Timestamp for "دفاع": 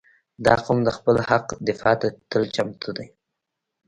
1.67-1.95